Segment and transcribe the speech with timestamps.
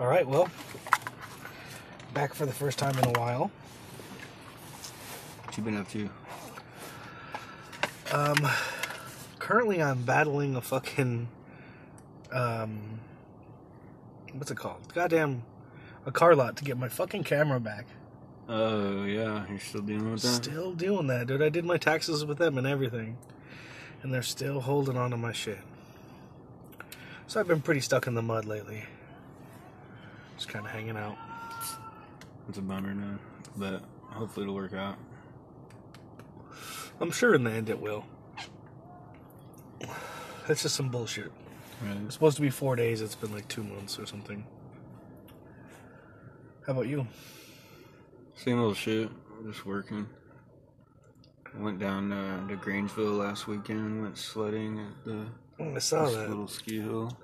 [0.00, 0.48] All right, well,
[2.14, 3.52] back for the first time in a while.
[5.44, 6.10] What you been up to?
[8.12, 8.48] Um,
[9.38, 11.28] currently I'm battling a fucking,
[12.32, 12.98] um,
[14.32, 14.92] what's it called?
[14.92, 15.44] Goddamn,
[16.06, 17.86] a car lot to get my fucking camera back.
[18.48, 20.44] Oh yeah, you're still dealing with that.
[20.44, 21.40] Still doing that, dude.
[21.40, 23.16] I did my taxes with them and everything,
[24.02, 25.60] and they're still holding on to my shit.
[27.28, 28.84] So I've been pretty stuck in the mud lately.
[30.36, 31.16] Just kind of hanging out.
[32.48, 33.18] It's a bummer now,
[33.56, 34.96] but hopefully it'll work out.
[37.00, 38.04] I'm sure in the end it will.
[40.46, 41.32] That's just some bullshit.
[41.82, 41.96] Right.
[42.04, 43.00] It's supposed to be four days.
[43.00, 44.44] It's been like two months or something.
[46.66, 47.06] How about you?
[48.34, 49.08] Same old shit.
[49.46, 50.06] Just working.
[51.58, 54.02] Went down uh, to Grangeville last weekend.
[54.02, 55.26] Went sledding at the
[55.60, 56.28] Oh, I saw that.
[56.28, 57.16] little ski hill.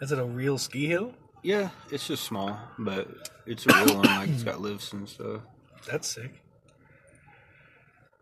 [0.00, 1.12] Is it a real ski hill?
[1.42, 3.08] Yeah, it's just small, but
[3.46, 4.06] it's a real one.
[4.06, 5.42] Like it's got lifts and stuff.
[5.90, 6.42] That's sick.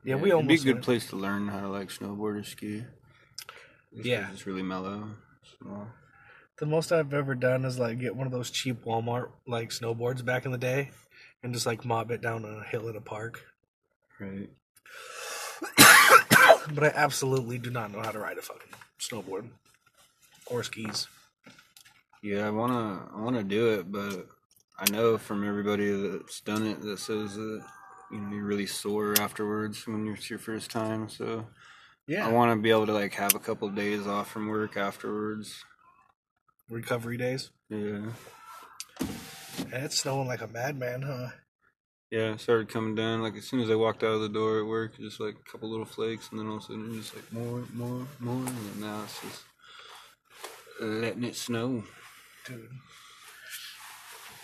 [0.05, 0.85] Yeah, we it'd almost be a good went.
[0.85, 2.81] place to learn how to like snowboard or ski.
[2.81, 3.49] Just
[3.97, 4.31] 'cause Yeah.
[4.33, 5.11] it's really mellow.
[5.59, 5.89] Small.
[6.59, 10.25] The most I've ever done is like get one of those cheap Walmart like snowboards
[10.25, 10.91] back in the day,
[11.43, 13.43] and just like mob it down a hill in a park.
[14.21, 14.51] Right.
[16.75, 19.49] But I absolutely do not know how to ride a fucking snowboard
[20.47, 21.07] or skis.
[22.27, 24.27] Yeah, I wanna I wanna do it, but
[24.77, 27.63] I know from everybody that's done it that says that
[28.11, 31.09] you know you're really sore afterwards when it's your first time.
[31.09, 31.47] So
[32.09, 34.77] Yeah, I want to be able to like have a couple days off from work
[34.77, 35.55] afterwards.
[36.69, 37.51] recovery days.
[37.69, 38.11] Yeah,
[39.73, 41.29] And it's snowing like a madman, huh?
[42.11, 42.33] yeah.
[42.33, 44.67] It started coming down like as soon as I walked out of the door at
[44.67, 47.33] work, just like a couple little flakes, and then all of a sudden just like
[47.33, 49.43] more, more, more, and now it's just
[50.81, 51.85] letting it snow.
[52.47, 52.71] Dude.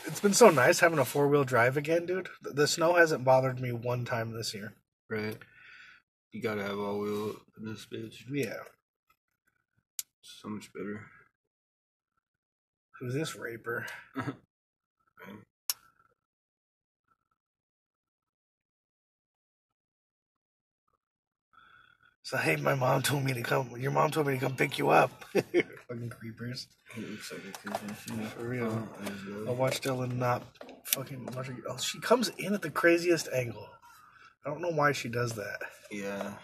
[0.06, 2.28] It's been so nice having a four wheel drive again, dude.
[2.42, 4.74] The- snow hasn't bothered me one time this year.
[5.08, 5.36] Right.
[6.32, 8.16] You gotta have all wheel in this bitch.
[8.30, 8.58] Yeah.
[10.22, 11.06] So much better.
[12.98, 13.86] Who's this raper?
[22.24, 23.70] So hey, my mom told me to come.
[23.78, 25.24] Your mom told me to come pick you up.
[25.32, 26.68] fucking creepers.
[26.96, 28.66] It looks like a creepy For real.
[28.66, 30.42] Oh, there's the- I watched Ellen not
[30.84, 31.26] fucking.
[31.34, 33.68] watch her- Oh, she comes in at the craziest angle.
[34.46, 35.60] I don't know why she does that.
[35.90, 36.34] Yeah,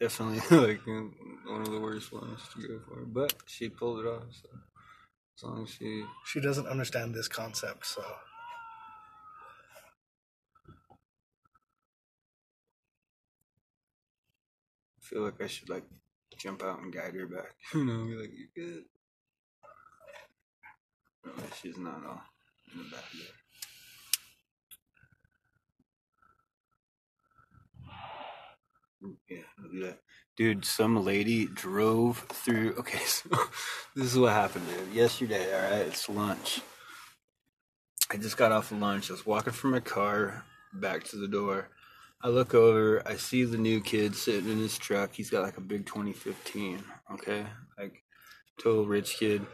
[0.00, 4.24] definitely like one of the worst ones to go for, but she pulled it off.
[4.42, 4.48] So
[5.38, 8.02] as long as she, She doesn't understand this concept, so.
[15.08, 15.84] Feel like I should like
[16.38, 17.54] jump out and guide her back.
[17.74, 18.84] You know, be like, you're good?"
[21.24, 22.22] No, she's not all
[22.72, 23.34] in the back there.
[29.28, 29.98] Yeah, do that.
[30.36, 32.74] Dude, some lady drove through.
[32.78, 33.28] Okay, so
[33.96, 34.94] this is what happened, dude.
[34.94, 36.60] Yesterday, all right, it's lunch.
[38.10, 39.10] I just got off of lunch.
[39.10, 41.68] I was walking from my car back to the door.
[42.22, 43.02] I look over.
[43.06, 45.12] I see the new kid sitting in his truck.
[45.12, 46.82] He's got like a big 2015.
[47.12, 47.46] Okay,
[47.78, 48.02] like
[48.58, 49.44] total rich kid.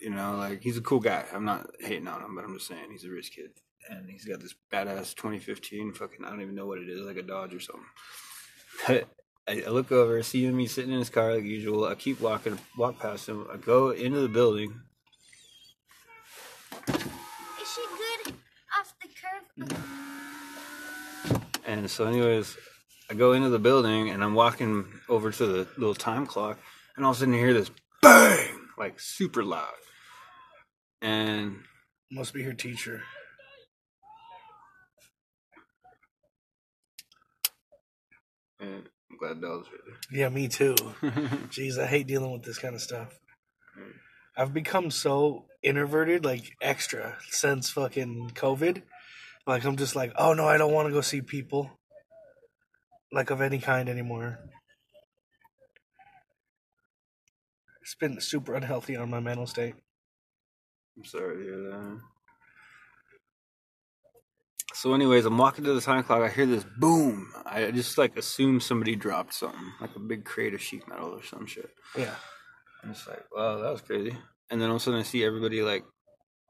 [0.00, 1.24] You know, like he's a cool guy.
[1.32, 3.50] I'm not hating on him, but I'm just saying he's a rich kid,
[3.88, 5.92] and he's got this badass 2015.
[5.92, 7.84] Fucking, I don't even know what it is, like a Dodge or something.
[9.48, 10.58] I, I look over, I see him.
[10.58, 11.84] He's sitting in his car like usual.
[11.84, 13.46] I keep walking, walk past him.
[13.52, 14.80] I go into the building.
[16.88, 16.96] Is
[17.74, 17.82] she
[18.24, 18.34] good
[18.78, 19.68] off the curve?
[19.68, 20.09] Mm.
[21.70, 22.56] And so, anyways,
[23.08, 26.58] I go into the building and I'm walking over to the little time clock,
[26.96, 27.70] and all of a sudden, you hear this
[28.02, 29.68] bang, like super loud.
[31.00, 31.58] And
[32.10, 33.02] Must be her teacher.
[38.58, 39.66] and I'm glad that was
[40.10, 40.74] Yeah, me too.
[41.52, 43.16] Jeez, I hate dealing with this kind of stuff.
[43.78, 43.92] Mm.
[44.36, 48.82] I've become so introverted, like extra, since fucking COVID.
[49.46, 51.70] Like, I'm just like, oh no, I don't want to go see people.
[53.12, 54.38] Like, of any kind anymore.
[57.82, 59.74] It's been super unhealthy on my mental state.
[60.96, 62.00] I'm sorry to hear that.
[64.74, 66.22] So, anyways, I'm walking to the time clock.
[66.22, 67.32] I hear this boom.
[67.44, 71.22] I just like assume somebody dropped something, like a big crate of sheet metal or
[71.24, 71.70] some shit.
[71.98, 72.14] Yeah.
[72.82, 74.16] I'm just like, wow, that was crazy.
[74.50, 75.84] And then all of a sudden, I see everybody like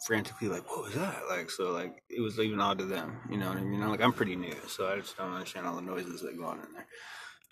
[0.07, 1.23] frantically like, what was that?
[1.29, 3.21] Like, so like it was even odd to them.
[3.31, 3.89] You know what I mean?
[3.89, 6.59] Like I'm pretty new, so I just don't understand all the noises that go on
[6.59, 6.87] in there.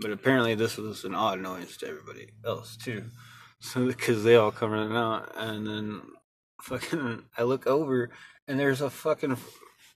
[0.00, 3.04] But apparently, this was an odd noise to everybody else too.
[3.60, 6.02] So because they all come running out, and then
[6.62, 8.10] fucking, I look over
[8.46, 9.36] and there's a fucking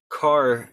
[0.09, 0.71] car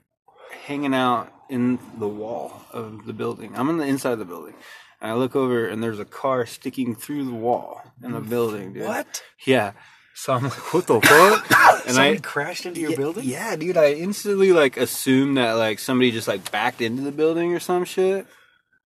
[0.65, 3.55] hanging out in the wall of the building.
[3.55, 4.53] I'm on the inside of the building.
[5.01, 8.29] And I look over and there's a car sticking through the wall in the mm.
[8.29, 8.83] building, dude.
[8.83, 9.23] What?
[9.45, 9.71] Yeah.
[10.19, 11.85] So I'm like, what the fuck?
[11.85, 13.23] And somebody crashed into your yeah, building?
[13.23, 13.77] Yeah, dude.
[13.77, 17.85] I instantly like assumed that like somebody just like backed into the building or some
[17.85, 18.27] shit.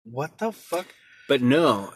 [0.03, 0.87] What the fuck?
[1.27, 1.93] But no.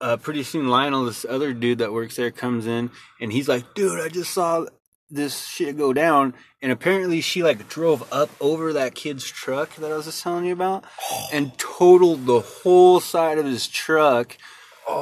[0.00, 2.90] Uh, pretty soon Lionel, this other dude that works there, comes in
[3.20, 4.66] and he's like, dude, I just saw
[5.08, 6.34] this shit go down.
[6.60, 10.46] And apparently she like drove up over that kid's truck that I was just telling
[10.46, 10.84] you about
[11.32, 14.36] and totaled the whole side of his truck,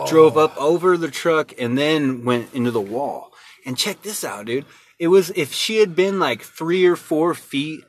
[0.06, 3.31] drove up over the truck and then went into the wall.
[3.64, 4.66] And check this out, dude.
[4.98, 7.84] It was if she had been like three or four feet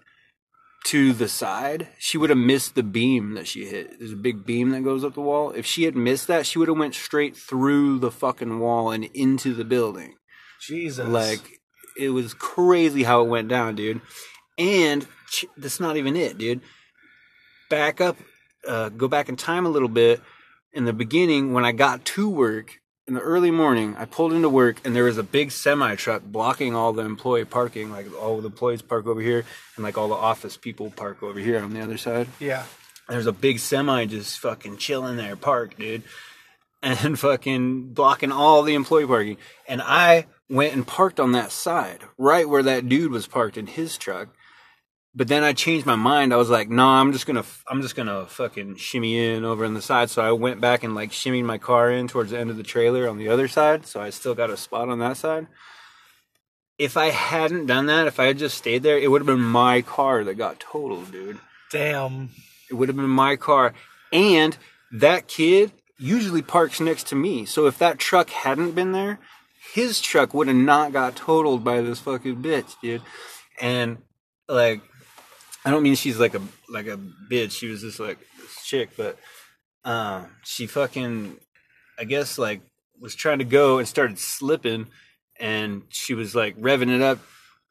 [0.85, 3.99] to the side, she would have missed the beam that she hit.
[3.99, 5.51] There's a big beam that goes up the wall.
[5.51, 9.05] If she had missed that, she would have went straight through the fucking wall and
[9.05, 10.15] into the building.
[10.61, 11.07] Jesus.
[11.07, 11.61] Like
[11.97, 14.01] it was crazy how it went down, dude.
[14.57, 16.61] And ch- that's not even it, dude.
[17.69, 18.17] Back up,
[18.67, 20.21] uh, go back in time a little bit.
[20.73, 24.49] In the beginning, when I got to work in the early morning, I pulled into
[24.49, 27.91] work and there was a big semi truck blocking all the employee parking.
[27.91, 29.45] Like all the employees park over here,
[29.75, 32.27] and like all the office people park over here on the other side.
[32.39, 32.63] yeah.
[33.09, 36.03] There's a big semi just fucking chilling there, parked, dude,
[36.81, 39.37] and fucking blocking all the employee parking.
[39.67, 43.67] And I went and parked on that side, right where that dude was parked in
[43.67, 44.29] his truck.
[45.15, 46.33] But then I changed my mind.
[46.33, 49.63] I was like, "No, nah, I'm just gonna, I'm just gonna fucking shimmy in over
[49.63, 52.39] on the side." So I went back and like shimmied my car in towards the
[52.39, 53.85] end of the trailer on the other side.
[53.85, 55.47] So I still got a spot on that side.
[56.79, 59.39] If I hadn't done that, if I had just stayed there, it would have been
[59.39, 61.39] my car that got totaled, dude.
[61.71, 62.31] Damn.
[62.69, 63.73] It would have been my car.
[64.11, 64.57] And
[64.91, 67.45] that kid usually parks next to me.
[67.45, 69.19] So if that truck hadn't been there,
[69.73, 73.01] his truck would have not got totaled by this fucking bitch, dude.
[73.61, 73.99] And
[74.47, 74.81] like
[75.65, 76.99] I don't mean she's like a like a
[77.31, 77.51] bitch.
[77.51, 79.17] She was just like this chick, but
[79.85, 81.37] um she fucking
[81.99, 82.61] I guess like
[82.99, 84.87] was trying to go and started slipping
[85.39, 87.19] and she was like revving it up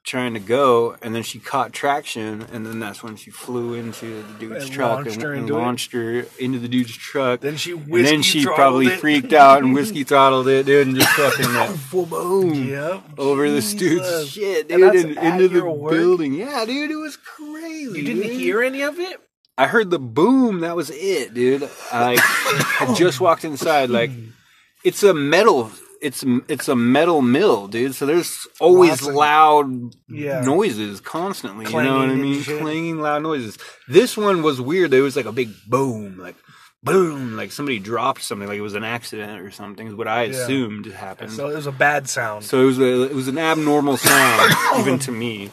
[0.04, 4.22] trying to go and then she caught traction and then that's when she flew into
[4.25, 7.56] the dude's And truck launched and, her and launched her into the dude's truck Then
[7.56, 8.99] she and then she probably it.
[8.99, 13.02] freaked out and whiskey throttled it dude and just fucking like full boom Yep.
[13.19, 15.93] over this dude's shit dude and into the work?
[15.93, 18.32] building yeah dude it was crazy You didn't dude.
[18.40, 19.19] hear any of it?
[19.58, 20.60] I heard the boom.
[20.60, 21.69] That was it, dude.
[21.93, 23.90] I had just walked inside.
[23.90, 24.10] Like,
[24.82, 25.70] it's a metal.
[26.02, 27.94] It's it's a metal mill, dude.
[27.94, 30.40] So there's always of- loud Yeah.
[30.40, 31.64] noises constantly.
[31.66, 32.43] you know what I mean?
[32.43, 33.56] Clanging, loud noises.
[33.88, 34.90] This one was weird.
[34.90, 36.34] There was like a big boom, like
[36.82, 39.87] boom, like somebody dropped something, like it was an accident or something.
[39.87, 40.31] Is what I Yeah.
[40.43, 41.31] assumed happened.
[41.31, 42.44] So it was a bad sound.
[42.44, 45.50] So it was a it was an abnormal sound even to me.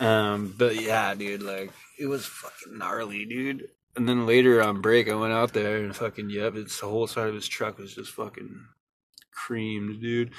[0.00, 3.68] Um, but yeah, dude, like it was fucking gnarly, dude.
[3.96, 7.06] And then later on break, I went out there and fucking yep, it's the whole
[7.06, 8.66] side of his truck was just fucking
[9.32, 10.30] creamed, dude.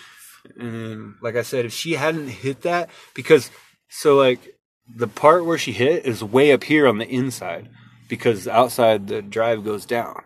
[0.58, 3.50] And like I said, if she hadn't hit that, because
[3.90, 4.56] so like
[4.96, 7.70] the part where she hit is way up here on the inside,
[8.10, 10.24] because outside the drive goes down.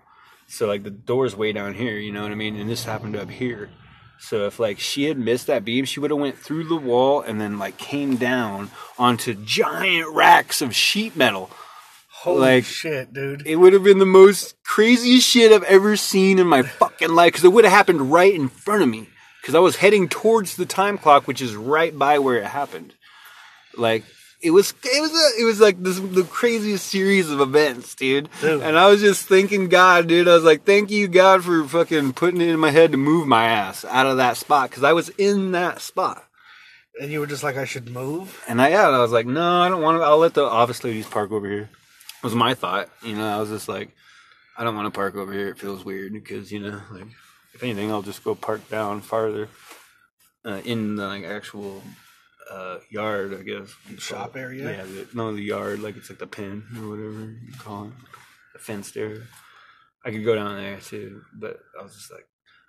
[0.47, 2.55] So like the door's way down here, you know what I mean?
[2.55, 3.69] And this happened up here.
[4.19, 7.21] So if like she had missed that beam, she would have went through the wall
[7.21, 11.51] and then like came down onto giant racks of sheet metal.
[12.21, 13.45] Holy like- shit, dude.
[13.45, 17.33] It would have been the most craziest shit I've ever seen in my fucking life
[17.33, 19.07] because it would have happened right in front of me.
[19.41, 22.93] Because I was heading towards the time clock, which is right by where it happened.
[23.75, 24.03] Like
[24.41, 28.29] it was, it was, a, it was like this the craziest series of events, dude.
[28.41, 28.61] Dude.
[28.61, 30.27] And I was just thanking God, dude.
[30.27, 33.27] I was like, thank you, God, for fucking putting it in my head to move
[33.27, 36.25] my ass out of that spot because I was in that spot.
[36.99, 38.43] and you were just like, I should move?
[38.47, 40.03] And I, yeah, I was like, no, I don't want to.
[40.03, 41.69] I'll let the office ladies park over here.
[42.23, 42.89] Was my thought.
[43.03, 43.95] You know, I was just like,
[44.57, 45.49] I don't want to park over here.
[45.49, 47.07] It feels weird because you know, like,
[47.53, 49.49] if anything, I'll just go park down farther
[50.45, 51.83] uh, in the like actual
[52.49, 53.73] uh, yard, I guess.
[53.99, 54.71] Shop area?
[54.71, 57.93] Yeah, the, no, the yard, like it's like the pen or whatever you call it,
[58.53, 59.23] the fenced area.
[60.05, 62.25] I could go down there too, but I was just like,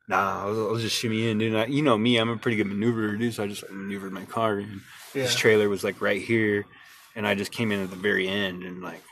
[0.09, 1.55] nah, I'll, I'll just shimmy in, dude.
[1.55, 3.35] I, you know me, I'm a pretty good maneuverer, dude.
[3.35, 4.83] So I just like, maneuvered my car in.
[5.15, 5.23] Yeah.
[5.23, 6.67] This trailer was like right here,
[7.15, 9.03] and I just came in at the very end and like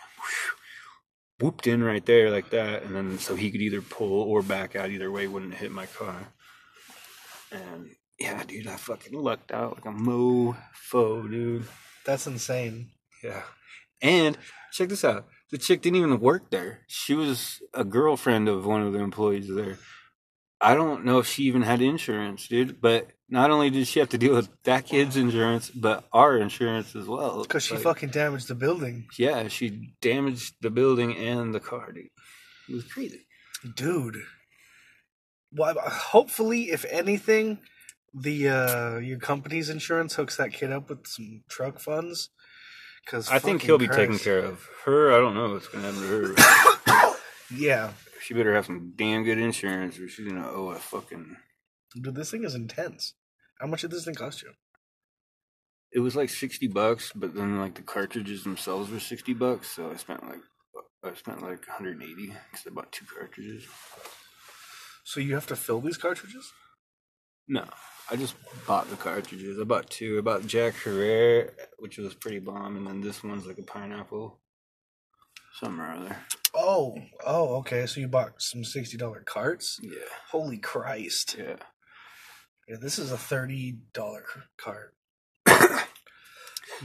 [1.41, 4.77] whooped in right there like that, and then so he could either pull or back
[4.77, 4.91] out.
[4.91, 6.33] Either way, wouldn't hit my car.
[7.53, 11.67] And yeah, dude, I fucking lucked out like a mofo, dude.
[12.05, 12.91] That's insane.
[13.23, 13.43] Yeah.
[14.03, 14.39] And
[14.73, 15.27] check this out.
[15.51, 16.81] The chick didn't even work there.
[16.87, 19.79] She was a girlfriend of one of the employees there.
[20.61, 24.09] I don't know if she even had insurance, dude, but not only did she have
[24.11, 27.43] to deal with that kid's insurance, but our insurance as well.
[27.43, 29.07] Because she Like, fucking damaged the building.
[29.19, 32.07] Yeah, she damaged the building and the car, dude.
[32.69, 33.27] It was crazy.
[33.75, 34.17] Dude.
[35.53, 37.59] Well, hopefully, if anything,
[38.13, 42.31] the uh your company's insurance hooks that kid up with some truck funds.
[43.05, 44.67] Because I think he'll be taken care of.
[44.85, 47.17] Her, I don't know what's gonna happen to her.
[47.55, 51.37] Yeah, she better have some damn good insurance, or she's gonna owe a fucking.
[52.01, 53.15] Dude, this thing is intense.
[53.61, 54.51] How much did this thing cost you?
[55.93, 59.91] It was like sixty bucks, but then like the cartridges themselves were sixty bucks, so
[59.91, 60.41] I spent like
[61.03, 63.65] I spent like one hundred and eighty because I bought two cartridges.
[65.05, 66.53] So you have to fill these cartridges?
[67.49, 67.65] No,
[68.11, 68.35] I just
[68.67, 69.59] bought the cartridges.
[69.59, 70.19] I bought two.
[70.19, 74.41] I bought Jack Herer, which was pretty bomb, and then this one's like a pineapple,
[75.55, 76.17] something or other.
[76.53, 77.87] Oh, oh, okay.
[77.87, 79.79] So you bought some sixty dollar carts?
[79.81, 79.93] Yeah,
[80.31, 81.37] Holy Christ!
[81.39, 81.57] yeah.
[82.69, 84.25] Yeah, this is a thirty dollar
[84.57, 84.95] cart.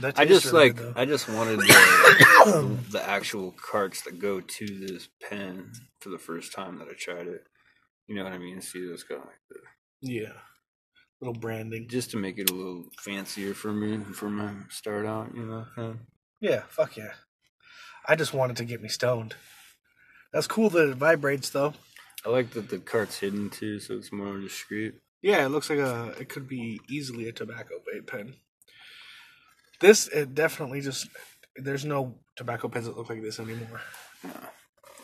[0.00, 4.40] That I just really like good, I just wanted the, the actual carts that go
[4.40, 5.70] to this pen
[6.00, 7.44] for the first time that I tried it.
[8.06, 8.62] You know what I mean?
[8.62, 9.56] See, it's got like the,
[10.00, 10.32] yeah,
[11.20, 11.88] little branding.
[11.88, 15.34] just to make it a little fancier for me for my start out.
[15.34, 15.96] You know, kind of.
[16.40, 17.12] Yeah, fuck yeah.
[18.08, 19.34] I just wanted to get me stoned.
[20.32, 21.74] That's cool that it vibrates though.
[22.24, 24.94] I like that the cart's hidden too, so it's more discreet.
[25.22, 26.14] Yeah, it looks like a.
[26.20, 28.34] It could be easily a tobacco vape pen.
[29.80, 31.08] This it definitely just.
[31.56, 33.80] There's no tobacco pens that look like this anymore.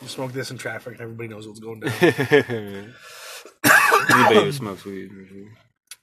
[0.01, 1.93] You smoke this in traffic, and everybody knows what's going down.
[4.11, 5.11] Anybody who smokes weed.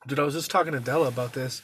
[0.07, 1.63] Dude, I was just talking to Della about this.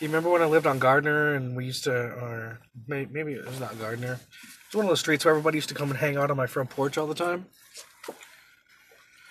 [0.00, 3.46] You remember when I lived on Gardner and we used to, or may- maybe it
[3.46, 4.18] was not Gardner.
[4.66, 6.46] It's one of those streets where everybody used to come and hang out on my
[6.46, 7.46] front porch all the time.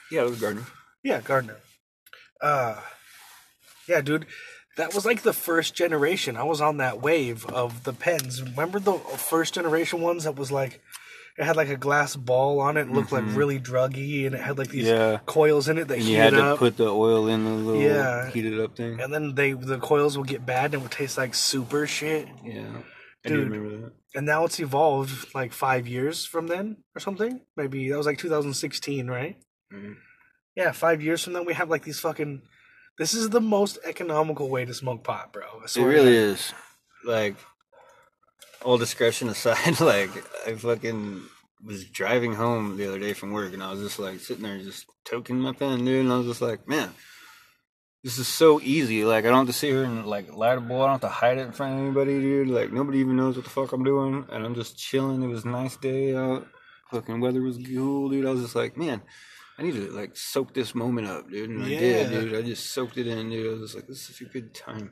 [0.09, 0.63] yeah, it was Gardner.
[1.03, 1.57] Yeah, Gardner.
[2.45, 2.79] Uh,
[3.87, 4.25] yeah, dude,
[4.77, 6.37] that was like the first generation.
[6.37, 8.41] I was on that wave of the pens.
[8.43, 10.81] Remember the first generation ones that was like,
[11.37, 14.41] it had like a glass ball on it, and looked like really druggy, and it
[14.41, 15.19] had like these Yeah.
[15.25, 16.59] coils in it that And you had to up.
[16.59, 18.29] put the oil in the little Yeah.
[18.29, 18.99] heated up thing.
[19.01, 22.27] and then they the coils would get bad and it would taste like super shit.
[22.43, 22.81] Yeah,
[23.25, 23.49] I Dude.
[23.49, 23.91] remember that.
[24.15, 27.41] And now it's evolved like five years from then or something.
[27.57, 29.35] Maybe that was like 2016, right?
[29.73, 29.95] Mhm.
[30.55, 32.41] Yeah, five years from then we have like these fucking.
[32.97, 35.43] This is the most economical way to smoke pot, bro.
[35.63, 36.53] It swear to really is.
[37.03, 37.35] Like,
[38.63, 40.09] all discretion aside, like,
[40.47, 41.23] I fucking
[41.63, 44.59] was driving home the other day from work and I was just like sitting there
[44.59, 46.05] just toking my pen, dude.
[46.05, 46.91] And I was just like, man,
[48.03, 49.03] this is so easy.
[49.03, 50.83] Like, I don't have to sit here and like light a bowl.
[50.83, 52.49] I don't have to hide it in front of anybody, dude.
[52.49, 54.25] Like, nobody even knows what the fuck I'm doing.
[54.31, 55.23] And I'm just chilling.
[55.23, 56.47] It was a nice day out.
[56.91, 58.25] Fucking weather was cool, dude.
[58.25, 59.01] I was just like, man.
[59.57, 61.49] I need to like soak this moment up, dude.
[61.49, 62.35] And I did, dude.
[62.35, 63.47] I just soaked it in, dude.
[63.47, 64.91] I was just like, this is a good time.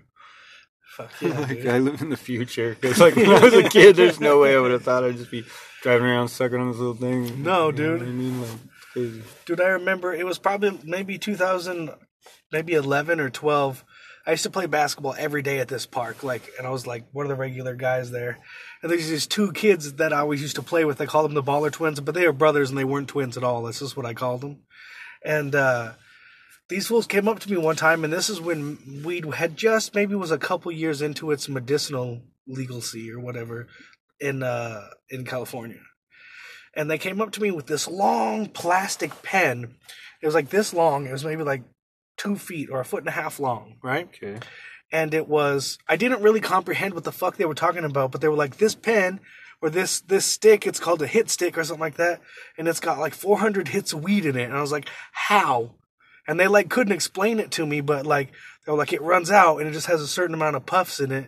[0.95, 1.65] Fuck yeah, like.
[1.65, 2.77] I live in the future.
[2.79, 5.17] Because like when I was a kid, there's no way I would have thought I'd
[5.17, 5.43] just be
[5.81, 7.43] driving around sucking on this little thing.
[7.43, 8.01] No, You dude.
[8.03, 8.49] I mean, like
[8.93, 9.23] crazy.
[9.45, 11.89] Dude, I remember it was probably maybe 2000,
[12.51, 13.83] maybe 11 or 12.
[14.25, 17.03] I used to play basketball every day at this park, like, and I was like
[17.11, 18.39] one of the regular guys there.
[18.81, 21.01] And there's these two kids that I always used to play with.
[21.01, 23.43] I called them the Baller Twins, but they were brothers and they weren't twins at
[23.43, 23.63] all.
[23.63, 24.59] That's just what I called them.
[25.25, 25.93] And uh,
[26.69, 29.93] these fools came up to me one time, and this is when weed had just
[29.93, 33.67] maybe was a couple years into its medicinal legalcy or whatever
[34.19, 35.81] in uh, in California.
[36.73, 39.75] And they came up to me with this long plastic pen.
[40.21, 41.05] It was like this long.
[41.05, 41.63] It was maybe like
[42.23, 44.07] two feet or a foot and a half long, right?
[44.07, 44.39] Okay.
[44.91, 48.21] and it was I didn't really comprehend what the fuck they were talking about, but
[48.21, 49.19] they were like this pen
[49.61, 52.21] or this this stick, it's called a hit stick or something like that,
[52.57, 55.75] and it's got like 400 hits of weed in it, and I was like, how?
[56.27, 58.29] And they like couldn't explain it to me, but like
[58.65, 60.99] they were like it runs out and it just has a certain amount of puffs
[60.99, 61.27] in it,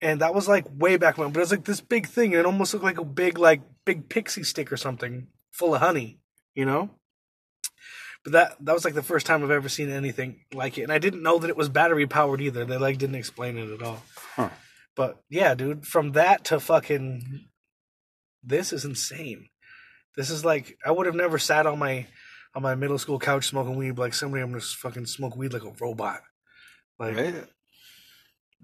[0.00, 2.40] and that was like way back when, but it was like this big thing, and
[2.40, 6.20] it almost looked like a big like big pixie stick or something full of honey,
[6.54, 6.90] you know.
[8.24, 10.92] But that that was like the first time I've ever seen anything like it, and
[10.92, 12.64] I didn't know that it was battery powered either.
[12.64, 14.02] They like didn't explain it at all.
[14.34, 14.48] Huh.
[14.96, 17.48] But yeah, dude, from that to fucking
[18.42, 19.48] this is insane.
[20.16, 22.06] This is like I would have never sat on my
[22.54, 23.98] on my middle school couch smoking weed.
[23.98, 26.20] Like somebody, I'm gonna fucking smoke weed like a robot.
[26.98, 27.44] Like Right.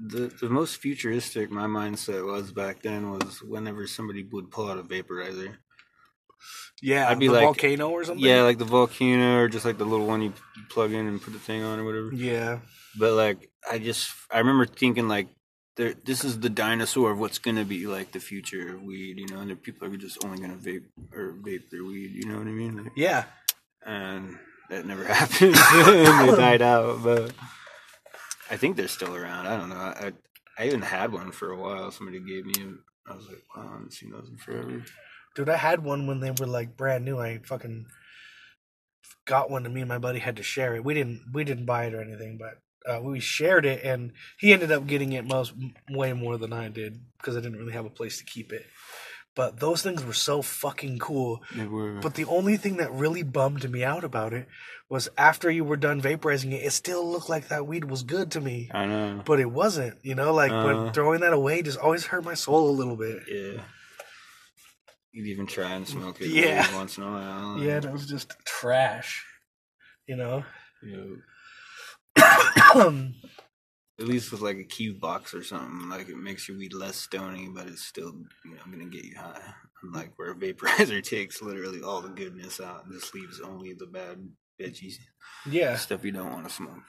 [0.02, 4.78] The the most futuristic my mindset was back then was whenever somebody would pull out
[4.78, 5.56] a vaporizer.
[6.82, 8.24] Yeah, I'd be the like- volcano or something.
[8.24, 11.20] Yeah, like the volcano or just like the little one you you plug in and
[11.22, 12.10] put the thing on or whatever.
[12.14, 12.60] yeah,
[12.98, 15.28] But like I just I remember thinking like
[15.76, 19.26] there this is the dinosaur of what's gonna be like the future of weed, you
[19.28, 22.38] know, and that people are just only gonna vape or vape their weed, you know
[22.38, 22.76] what I mean?
[22.84, 23.24] Like, yeah.
[23.84, 24.36] and
[24.70, 25.54] that never happened.
[25.74, 27.02] they died out.
[27.02, 27.32] But
[28.50, 29.46] I think they're still around.
[29.46, 29.76] I don't know.
[29.76, 30.12] I
[30.58, 31.90] I even had one for a while.
[31.90, 32.54] Somebody gave me.
[33.08, 34.82] I was like, wow, I haven't seen those in forever.
[35.34, 37.18] Dude, I had one when they were like brand new.
[37.18, 37.86] I fucking
[39.26, 40.84] got one to me and my buddy had to share it.
[40.84, 42.58] We didn't we didn't buy it or anything, but
[42.90, 45.52] uh, we shared it and he ended up getting it most
[45.90, 48.66] way more than I did because I didn't really have a place to keep it.
[49.36, 51.40] But those things were so fucking cool.
[51.54, 52.00] They were.
[52.00, 54.48] But the only thing that really bummed me out about it
[54.88, 58.32] was after you were done vaporizing it, it still looked like that weed was good
[58.32, 58.68] to me.
[58.74, 59.22] I know.
[59.24, 60.90] But it wasn't, you know, like Uh.
[60.90, 63.22] throwing that away just always hurt my soul a little bit.
[63.28, 63.62] Yeah.
[65.12, 66.72] You'd even try and smoke it Yeah.
[66.76, 67.58] once in a while.
[67.58, 69.24] Yeah, and it was just trash.
[70.06, 70.44] You know?
[70.82, 71.20] You
[72.16, 73.02] know,
[73.98, 76.96] at least with like a cube box or something, like it makes your weed less
[76.96, 78.14] stony, but it's still,
[78.44, 79.40] you know, gonna get you high.
[79.82, 83.86] Unlike where a vaporizer takes literally all the goodness out and just leaves only the
[83.86, 84.26] bad
[84.60, 84.94] veggies,
[85.46, 85.76] Yeah.
[85.76, 86.80] stuff you don't want to smoke.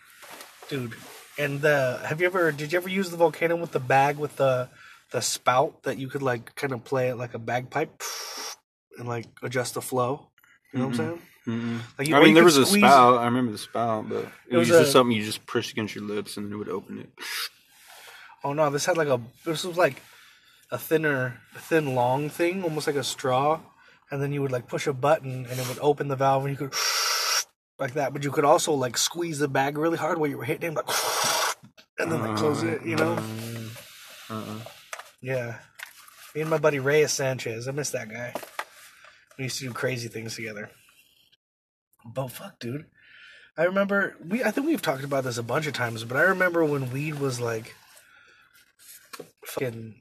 [0.70, 0.94] dude.
[1.38, 4.36] And the have you ever did you ever use the volcano with the bag with
[4.38, 4.70] the
[5.12, 8.02] the spout that you could like kind of play it like a bagpipe
[8.98, 10.28] and like adjust the flow?
[10.74, 11.22] You know what I'm saying?
[11.48, 11.80] Mm-mm.
[11.98, 13.18] Like you- I mean, there was a spout.
[13.20, 15.72] I remember the spout, but it, It was, was just a- something you just push
[15.72, 17.10] against your lips and then it would open it.
[18.44, 20.02] Oh no, this had like a this was like
[20.72, 23.60] a thinner, thin, long thing, almost like a straw,
[24.10, 26.52] and then you would like push a button and it would open the valve and
[26.54, 26.74] you could
[27.80, 28.14] like that.
[28.14, 30.76] But you could also like squeeze the bag really hard while you were hitting, it,
[30.76, 30.86] like,
[32.00, 32.84] and then like close it.
[32.86, 33.14] You know?
[34.30, 34.36] Uh-uh.
[34.36, 34.60] uh-uh.
[35.22, 35.58] Yeah.
[36.34, 38.34] Me and my buddy Reyes Sanchez, I miss that guy.
[39.38, 40.70] We used to do crazy things together.
[42.06, 42.86] But fuck, dude.
[43.58, 44.44] I remember we.
[44.44, 47.20] I think we've talked about this a bunch of times, but I remember when weed
[47.20, 47.76] was like,
[49.46, 49.96] fucking.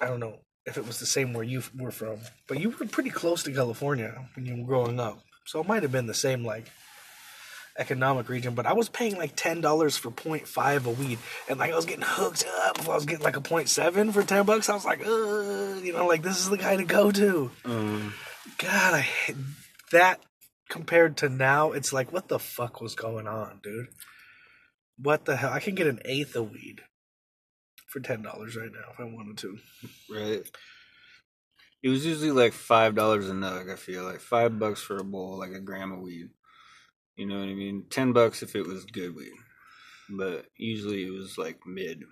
[0.00, 2.86] I don't know if it was the same where you were from, but you were
[2.86, 6.14] pretty close to California when you were growing up, so it might have been the
[6.14, 6.66] same like
[7.78, 8.54] economic region.
[8.54, 11.86] But I was paying like ten dollars for 0.5 a weed, and like I was
[11.86, 12.78] getting hooked up.
[12.78, 15.92] If I was getting like a 0.7 for ten bucks, I was like, uh, you
[15.92, 17.50] know, like this is the guy to go to.
[17.64, 18.14] Um,
[18.58, 19.06] God, I
[19.92, 20.20] that
[20.68, 23.88] compared to now, it's like, what the fuck was going on, dude?
[24.96, 25.52] What the hell?
[25.52, 26.82] I can get an eighth of weed
[27.88, 29.58] for ten dollars right now if I wanted to.
[30.10, 30.42] right.
[31.82, 33.72] It was usually like five dollars a nug.
[33.72, 36.28] I feel like five bucks for a bowl, like a gram of weed.
[37.16, 37.84] You know what I mean?
[37.90, 39.32] Ten bucks if it was good weed,
[40.08, 42.02] but usually it was like mid.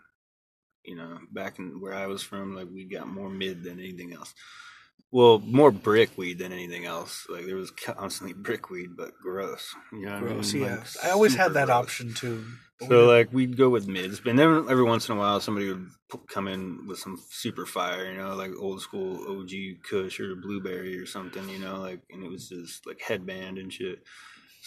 [0.84, 4.12] You know, back in where I was from, like we got more mid than anything
[4.14, 4.34] else.
[5.10, 7.26] Well, more brick weed than anything else.
[7.28, 9.74] Like there was constantly brick weed, but gross.
[9.92, 10.66] You know what Gross, I mean?
[10.66, 10.76] yeah.
[10.76, 11.76] Like, I always had that gross.
[11.76, 12.44] option too.
[12.86, 15.88] So like we'd go with mids, but then every once in a while somebody would
[16.12, 19.50] p- come in with some super fire, you know, like old school OG
[19.88, 23.72] Kush or Blueberry or something, you know, like and it was just like headband and
[23.72, 23.98] shit,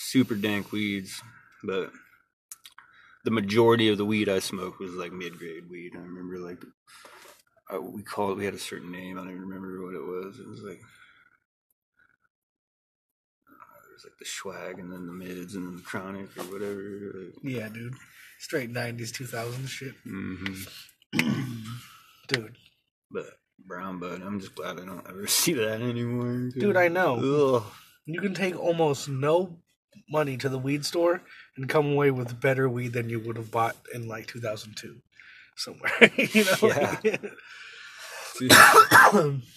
[0.09, 1.21] super dank weeds.
[1.63, 1.91] But
[3.23, 5.91] the majority of the weed I smoked was like mid grade weed.
[5.95, 6.63] I remember like
[7.73, 9.17] uh, we called we had a certain name.
[9.17, 10.39] I don't even remember what it was.
[10.39, 10.79] It was like.
[13.47, 16.43] uh, It was like the swag and then the mids and then the chronic or
[16.43, 17.11] whatever.
[17.15, 17.93] Like, yeah, dude.
[18.39, 19.93] Straight nineties, two thousands shit.
[20.03, 20.53] hmm
[22.27, 22.55] Dude.
[23.11, 23.25] But
[23.67, 26.49] brown bud, I'm just glad I don't ever see that anymore.
[26.57, 27.17] Dude, I know.
[27.57, 27.63] Ugh.
[28.05, 29.60] You can take almost no
[30.09, 31.21] money to the weed store
[31.55, 34.75] and come away with better weed than you would have bought in like two thousand
[34.75, 35.01] two.
[35.55, 35.91] Somewhere.
[36.17, 36.97] you know?
[37.03, 37.17] Yeah.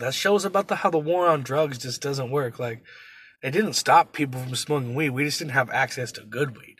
[0.00, 2.58] That shows about the how the war on drugs just doesn't work.
[2.58, 2.82] Like
[3.42, 5.10] it didn't stop people from smoking weed.
[5.10, 6.78] We just didn't have access to good weed,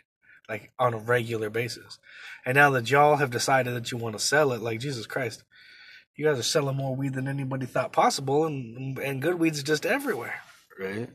[0.48, 1.98] like on a regular basis.
[2.44, 5.44] And now that y'all have decided that you want to sell it, like Jesus Christ,
[6.16, 9.86] you guys are selling more weed than anybody thought possible, and and good weed's just
[9.86, 10.40] everywhere.
[10.78, 11.10] right?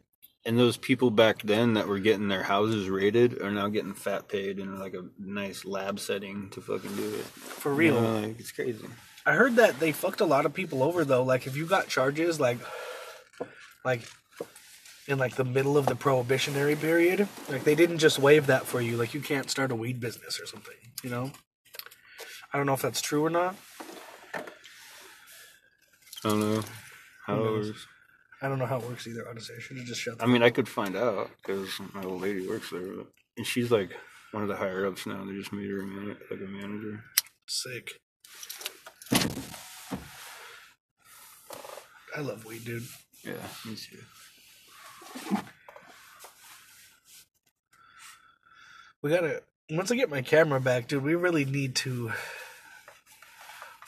[0.50, 4.28] And those people back then that were getting their houses raided are now getting fat
[4.28, 7.24] paid in like a nice lab setting to fucking do it.
[7.24, 8.02] For You real.
[8.02, 8.84] know, like it's crazy.
[9.28, 11.22] I heard that they fucked a lot of people over though.
[11.22, 12.58] Like if you got charges like
[13.86, 14.02] like
[15.08, 18.82] in like the middle of the prohibitionary period, like they didn't just waive that for
[18.82, 18.98] you.
[18.98, 21.32] Like you can't start a weed business or something, you know?
[22.52, 23.56] I don't know if that's true or not.
[24.34, 24.42] I
[26.24, 26.64] don't know
[27.28, 27.62] how
[28.42, 28.50] Who it knows?
[28.50, 28.50] works.
[28.50, 29.56] I don't know how it works either, honestly.
[29.58, 32.22] I should have just shut the I mean, I could find out because my old
[32.22, 32.82] lady works there,
[33.38, 33.92] and she's like
[34.32, 35.24] one of the higher ups now.
[35.26, 37.04] They just made her a man- like a manager.
[37.48, 37.92] sick.
[42.16, 42.84] I love weed, dude.
[43.24, 43.34] Yeah,
[43.66, 44.00] me too.
[49.02, 51.04] We gotta once I get my camera back, dude.
[51.04, 52.12] We really need to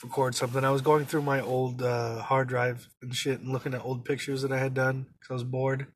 [0.02, 0.64] record something.
[0.64, 4.04] I was going through my old uh, hard drive and shit, and looking at old
[4.04, 5.86] pictures that I had done because I was bored.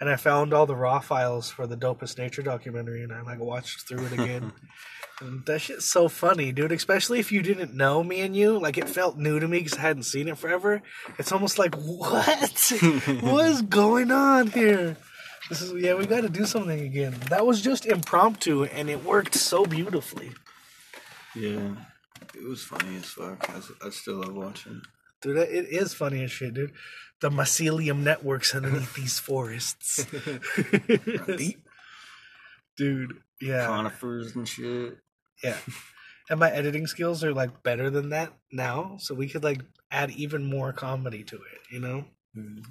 [0.00, 3.38] and I found all the raw files for the dopest nature documentary, and I like
[3.38, 4.52] watched through it again.
[5.20, 6.72] and that shit's so funny, dude.
[6.72, 9.76] Especially if you didn't know me and you, like it felt new to me because
[9.78, 10.82] I hadn't seen it forever.
[11.18, 12.72] It's almost like what?
[13.20, 14.96] what is going on here?
[15.50, 17.14] This is yeah, we got to do something again.
[17.28, 20.30] That was just impromptu, and it worked so beautifully,
[21.34, 21.74] Yeah,
[22.34, 23.48] it was funny as fuck.
[23.84, 24.76] I still love watching.
[24.76, 24.82] it.
[25.22, 25.36] dude.
[25.36, 26.72] It is funny as shit, dude.
[27.20, 30.04] The mycelium networks underneath these forests,
[31.36, 31.62] Deep
[32.76, 33.18] dude.
[33.40, 34.96] Yeah, conifers and shit.
[35.42, 35.56] Yeah.
[36.30, 40.10] And my editing skills are like better than that now, so we could like add
[40.12, 42.04] even more comedy to it, you know?
[42.36, 42.62] Mm.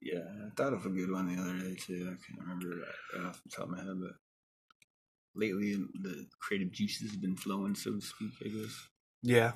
[0.00, 2.04] Yeah, I thought of a good one the other day too.
[2.06, 4.12] I can't remember it off the top of my head, but
[5.38, 8.32] lately the creative juices have been flowing, so to speak.
[8.44, 8.88] I guess.
[9.22, 9.52] Yeah.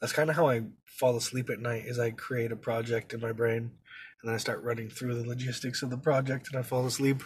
[0.00, 3.20] That's kind of how I fall asleep at night is I create a project in
[3.20, 6.62] my brain and then I start running through the logistics of the project and I
[6.62, 7.22] fall asleep.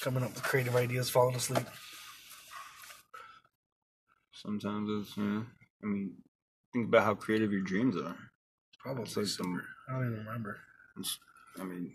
[0.00, 1.66] Coming up with creative ideas, falling asleep.
[4.32, 5.46] Sometimes it's, you know,
[5.84, 6.14] I mean,
[6.72, 8.16] think about how creative your dreams are.
[8.80, 9.62] Probably like some.
[9.88, 10.58] I don't even remember.
[11.60, 11.92] I mean,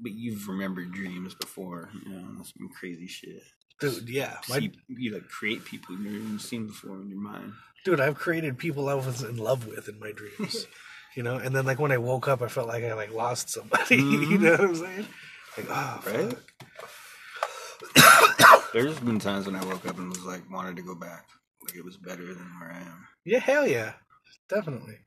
[0.00, 3.42] but you've remembered dreams before, you know, some crazy shit.
[3.80, 4.38] Dude, yeah.
[4.48, 7.52] My, See, you like create people you've never seen before in your mind.
[7.84, 10.66] dude, I've created people I was in love with in my dreams.
[11.16, 13.50] you know, and then like when I woke up, I felt like I like lost
[13.50, 13.96] somebody.
[13.96, 14.40] you Mhm.
[14.40, 15.06] know what I'm saying?
[15.56, 16.32] Like, oh, Right?
[16.32, 16.42] fuck.
[18.72, 21.26] There's been times when I woke up and was like, wanted to go back.
[21.64, 23.06] Like it was better than where I am.
[23.24, 23.92] Yeah, hell yeah,
[24.48, 24.98] definitely.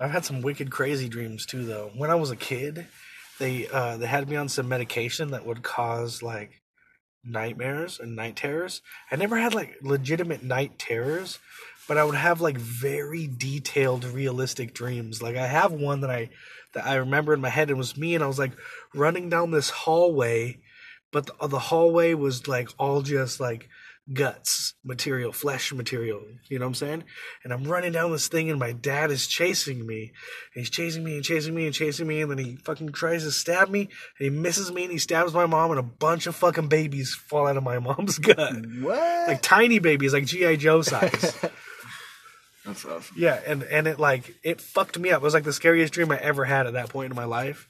[0.00, 1.90] I've had some wicked crazy dreams too, though.
[1.96, 2.86] When I was a kid,
[3.42, 6.62] they uh, they had me on some medication that would cause like
[7.24, 8.82] nightmares and night terrors.
[9.10, 11.40] I never had like legitimate night terrors,
[11.88, 15.20] but I would have like very detailed, realistic dreams.
[15.20, 16.30] Like I have one that I
[16.74, 17.68] that I remember in my head.
[17.68, 18.52] And it was me, and I was like
[18.94, 20.60] running down this hallway,
[21.10, 23.68] but the, the hallway was like all just like
[24.14, 26.22] guts material, flesh material.
[26.48, 27.04] You know what I'm saying?
[27.44, 30.12] And I'm running down this thing, and my dad is chasing me.
[30.54, 33.24] And he's chasing me and chasing me and chasing me, and then he fucking tries
[33.24, 36.26] to stab me, and he misses me, and he stabs my mom, and a bunch
[36.26, 38.54] of fucking babies fall out of my mom's gut.
[38.80, 39.28] What?
[39.28, 41.36] Like tiny babies, like GI Joe size.
[42.64, 43.16] That's awesome.
[43.18, 45.22] yeah, and and it like it fucked me up.
[45.22, 47.68] It was like the scariest dream I ever had at that point in my life,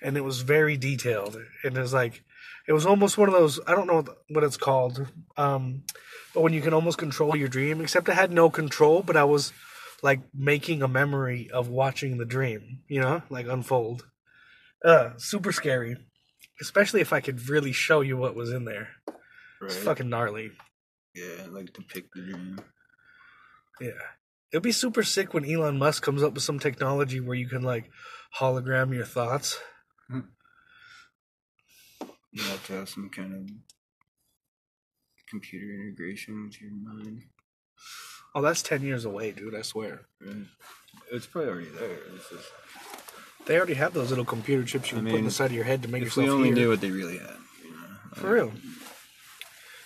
[0.00, 1.36] and it was very detailed.
[1.62, 2.24] And it was like,
[2.68, 3.60] it was almost one of those.
[3.66, 5.82] I don't know what, it's called, um,
[6.34, 7.80] but when you can almost control your dream.
[7.80, 9.52] Except I had no control, but I was
[10.02, 12.80] like making a memory of watching the dream.
[12.88, 14.06] You know, like unfold.
[14.84, 15.96] Uh, super scary,
[16.60, 18.88] especially if I could really show you what was in there.
[19.06, 19.16] Right?
[19.70, 20.50] It's fucking gnarly.
[21.14, 22.60] yeah, like depict the dream.
[23.80, 23.90] Yeah.
[24.52, 27.62] It'd be super sick when Elon Musk comes up with some technology where you can
[27.62, 27.90] like
[28.38, 29.58] hologram your thoughts.
[32.32, 33.50] You have to have some kind of
[35.28, 37.22] computer integration with your mind.
[38.34, 40.02] Oh, that's 10 years away, dude, I swear.
[40.24, 40.36] Right?
[41.10, 41.98] It's probably already there.
[42.14, 42.48] It's just,
[43.46, 45.52] They already have those little computer chips you I can put mean, the side of
[45.52, 46.54] your head to make if yourself we only hear.
[46.56, 47.78] knew what they really had, you know.
[48.14, 48.52] For real.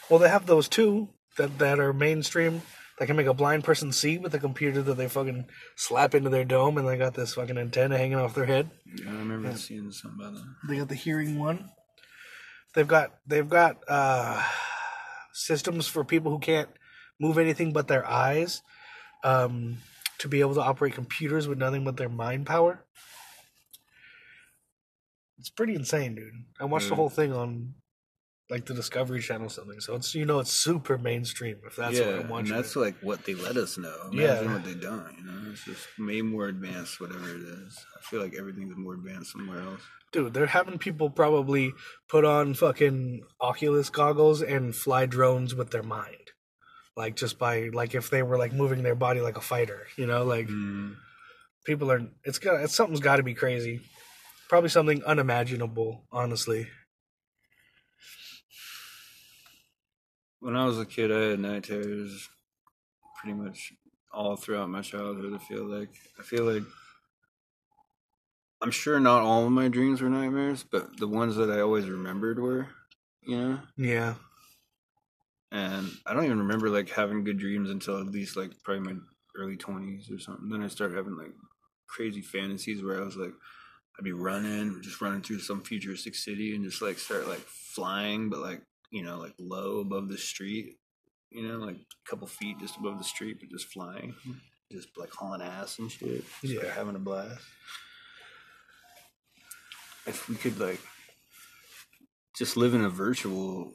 [0.08, 2.62] Well, they have those too that, that are mainstream
[2.98, 6.30] that can make a blind person see with a computer that they fucking slap into
[6.30, 8.70] their dome and they got this fucking antenna hanging off their head.
[8.86, 10.44] Yeah, I remember seeing something about that.
[10.68, 11.70] They got the hearing one.
[12.76, 14.44] They've got they've got uh,
[15.32, 16.68] systems for people who can't
[17.18, 18.60] move anything but their eyes
[19.24, 19.78] um,
[20.18, 22.84] to be able to operate computers with nothing but their mind power.
[25.38, 26.34] It's pretty insane, dude.
[26.60, 26.98] I watched the Mm.
[26.98, 27.74] whole thing on
[28.48, 32.18] like the Discovery Channel something, so it's you know it's super mainstream if that's yeah,
[32.18, 32.80] what I'm and that's it.
[32.80, 33.96] like what they let us know.
[34.12, 34.40] Yeah.
[34.40, 35.14] Imagine what they don't.
[35.18, 37.78] You know, it's just way more advanced, whatever it is.
[37.96, 39.80] I feel like everything's more advanced somewhere else.
[40.12, 41.72] Dude, they're having people probably
[42.08, 46.14] put on fucking Oculus goggles and fly drones with their mind.
[46.96, 50.06] Like just by like if they were like moving their body like a fighter, you
[50.06, 50.94] know, like Mm.
[51.66, 53.80] people are it's got it's something's got to be crazy.
[54.48, 56.68] Probably something unimaginable, honestly.
[60.46, 62.28] When I was a kid, I had night terrors
[63.20, 63.72] pretty much
[64.12, 65.34] all throughout my childhood.
[65.34, 65.88] I feel like
[66.20, 66.62] I feel like
[68.62, 71.88] I'm sure not all of my dreams were nightmares, but the ones that I always
[71.88, 72.68] remembered were,
[73.22, 73.58] you know.
[73.76, 74.14] Yeah.
[75.50, 79.00] And I don't even remember like having good dreams until at least like probably my
[79.36, 80.48] early twenties or something.
[80.48, 81.34] Then I started having like
[81.88, 83.34] crazy fantasies where I was like,
[83.98, 88.30] I'd be running, just running through some futuristic city and just like start like flying,
[88.30, 90.78] but like you know like low above the street,
[91.30, 94.14] you know, like a couple feet just above the street, but just flying.
[94.20, 94.32] Mm-hmm.
[94.72, 96.24] just like hauling ass and shit.
[96.42, 96.72] Just, like, Yeah.
[96.72, 97.40] having a blast.
[100.06, 100.80] If we could like
[102.36, 103.72] just live in a virtual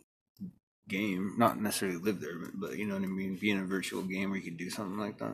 [0.87, 3.65] game, not necessarily live there, but, but you know what I mean, be in a
[3.65, 5.33] virtual game where you could do something like that.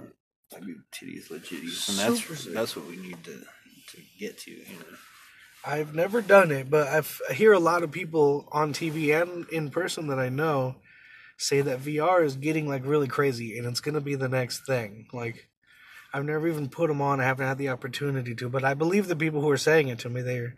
[0.51, 1.59] That'd be titties legit.
[1.61, 2.53] And that's sick.
[2.53, 4.51] that's what we need to to get to.
[4.51, 4.97] You know.
[5.67, 9.47] I've never done it, but I've, I hear a lot of people on TV and
[9.49, 10.75] in person that I know
[11.37, 14.65] say that VR is getting like really crazy and it's going to be the next
[14.65, 15.07] thing.
[15.13, 15.49] Like,
[16.13, 17.19] I've never even put them on.
[17.19, 19.99] I haven't had the opportunity to, but I believe the people who are saying it
[19.99, 20.55] to me, they're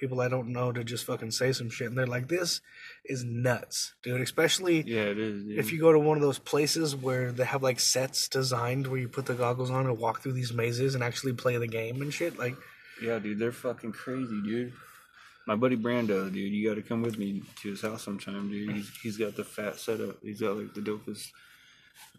[0.00, 1.88] people I don't know to just fucking say some shit.
[1.88, 2.60] And they're like, this
[3.04, 4.20] is nuts, dude.
[4.20, 5.44] Especially Yeah, it is.
[5.44, 5.58] dude.
[5.58, 9.00] if you go to one of those places where they have like sets designed where
[9.00, 12.00] you put the goggles on and walk through these mazes and actually play the game
[12.02, 12.38] and shit.
[12.38, 12.56] Like,
[13.02, 14.72] Yeah, dude, they're fucking crazy, dude.
[15.46, 18.76] My buddy Brando, dude, you got to come with me to his house sometime, dude.
[18.76, 20.16] He's, he's got the fat setup.
[20.22, 21.28] He's got like the dopest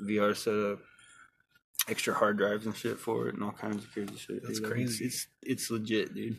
[0.02, 0.80] VR setup,
[1.88, 4.44] extra hard drives and shit for it, and all kinds of crazy shit.
[4.44, 4.70] That's dude.
[4.70, 5.06] Crazy.
[5.06, 6.38] It's, it's it's legit, dude.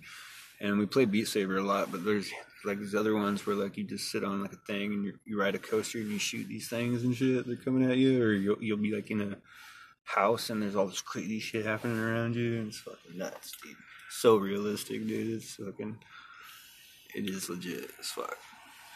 [0.60, 2.30] And we play Beat Saber a lot, but there's
[2.64, 5.18] like these other ones where like you just sit on like a thing and you
[5.24, 7.46] you ride a coaster and you shoot these things and shit.
[7.46, 9.36] They're coming at you, or you'll you'll be like in a
[10.04, 13.76] house and there's all this crazy shit happening around you, and it's fucking nuts, dude.
[14.20, 15.36] So realistic, dude.
[15.36, 15.98] It's fucking.
[17.14, 18.36] It is legit as fuck.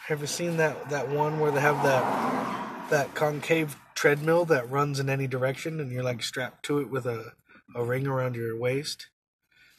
[0.07, 4.99] Have you seen that that one where they have that that concave treadmill that runs
[4.99, 7.33] in any direction and you're like strapped to it with a,
[7.75, 9.07] a ring around your waist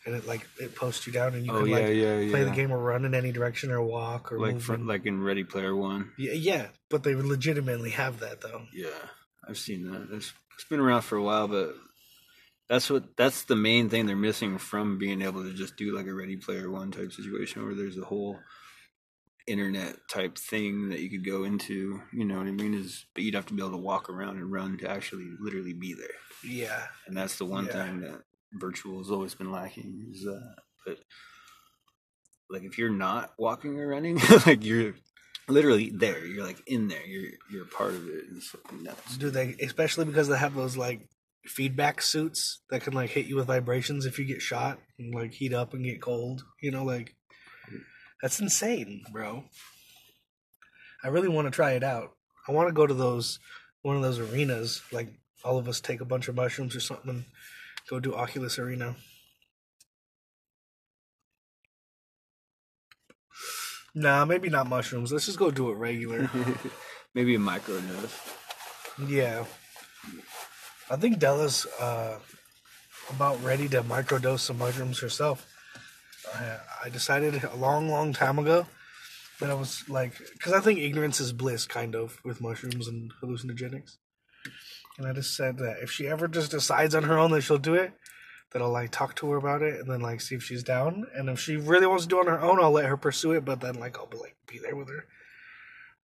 [0.05, 2.45] and it like it posts you down and you Oh can yeah, like yeah, play
[2.45, 5.45] the game or run in any direction or walk or Like from like in Ready
[5.45, 6.11] Player One.
[6.19, 8.63] yeah, yeah, but they legitimately have that though.
[8.75, 8.89] Yeah,
[9.49, 10.09] I've seen that.
[10.15, 11.75] It's, it's been around for a while, but
[12.69, 16.07] that's what that's the main thing they're missing from being able to just do like
[16.07, 18.39] a Ready Player One type situation where there's a whole
[19.47, 22.03] internet type thing that you could go into.
[22.13, 22.75] You know what I mean?
[22.75, 25.73] Is but you'd have to be able to walk around and run to actually literally
[25.73, 26.09] be there,
[26.45, 26.87] Yeah.
[27.07, 27.73] and that's the one Yeah.
[27.87, 30.09] thing that virtual has always been lacking.
[30.13, 30.99] Is that, but
[32.51, 34.95] like if you're not walking or running, like you're
[35.49, 36.25] literally there.
[36.27, 37.07] You're like in there.
[37.07, 38.27] You're you're a part of it.
[38.29, 39.17] And it's fucking nuts.
[39.17, 41.09] Do they especially because they have those like
[41.49, 45.33] feedback suits that can like hit you with vibrations if you get shot and like
[45.33, 46.45] heat up and get cold.
[46.61, 47.15] You know, like
[48.23, 49.45] that's insane, bro.
[51.03, 52.13] I really want to try it out.
[52.47, 53.39] I want to go to those
[53.83, 55.09] one of those arenas, like
[55.45, 57.25] all of us take a bunch of mushrooms or something and
[57.89, 58.97] go do Oculus Arena.
[63.95, 65.13] Nah, maybe not mushrooms.
[65.13, 66.31] Let's just go do it regular.
[67.15, 68.21] Maybe a micro dose.
[69.09, 69.45] Yeah.
[70.91, 72.19] I think Della's uh,
[73.11, 75.47] about ready to microdose some mushrooms herself.
[76.35, 78.67] I, I decided a long, long time ago
[79.41, 83.13] that I was like, because I think ignorance is bliss, kind of, with mushrooms and
[83.23, 83.97] hallucinogenics.
[84.97, 87.59] And I just said that if she ever just decides on her own that she'll
[87.59, 87.93] do it,
[88.53, 91.07] that I'll like talk to her about it and then like see if she's down.
[91.15, 93.33] And if she really wants to do it on her own, I'll let her pursue
[93.33, 93.45] it.
[93.45, 95.05] But then like I'll be like be there with her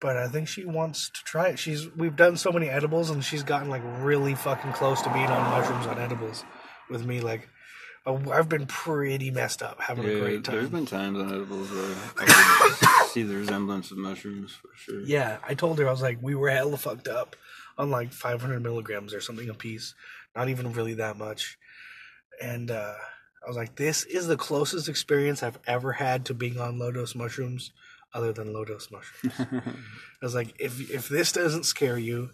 [0.04, 1.58] but I think she wants to try it.
[1.58, 5.28] She's we've done so many edibles, and she's gotten like really fucking close to being
[5.28, 6.44] on mushrooms on edibles
[6.90, 7.22] with me.
[7.22, 7.48] Like,
[8.04, 10.56] uh, I've been pretty messed up, having a great time.
[10.56, 15.00] There's been times on edibles where I see the resemblance of mushrooms for sure.
[15.00, 17.34] Yeah, I told her I was like, we were hella fucked up
[17.78, 19.94] on like 500 milligrams or something a piece,
[20.36, 21.56] not even really that much.
[22.42, 22.92] And uh,
[23.42, 26.92] I was like, this is the closest experience I've ever had to being on low
[26.92, 27.72] dose mushrooms,
[28.14, 29.34] other than low dose mushrooms.
[30.22, 32.30] I was like, if if this doesn't scare you,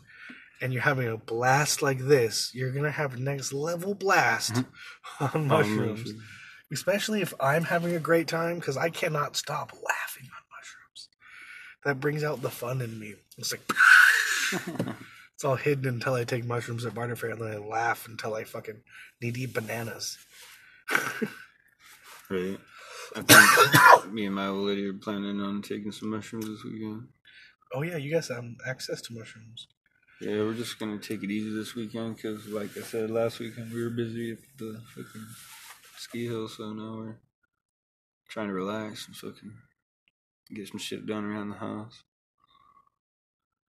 [0.61, 5.25] and you're having a blast like this, you're gonna have next level blast mm-hmm.
[5.39, 6.13] on mushrooms.
[6.73, 11.09] Especially if I'm having a great time, because I cannot stop laughing on mushrooms.
[11.85, 13.15] That brings out the fun in me.
[13.39, 13.63] It's like
[15.35, 18.35] it's all hidden until I take mushrooms at Barter Fair, and then I laugh until
[18.35, 18.83] I fucking
[19.21, 20.19] need to eat bananas.
[22.31, 22.59] Right.
[23.17, 27.09] I think me and my old lady are planning on taking some mushrooms this weekend.
[27.75, 29.67] Oh yeah, you guys have access to mushrooms.
[30.21, 33.73] Yeah, we're just gonna take it easy this weekend because, like I said last weekend,
[33.73, 35.27] we were busy at the fucking
[35.97, 37.17] ski hill, so now we're
[38.29, 39.53] trying to relax and fucking
[40.55, 42.03] get some shit done around the house.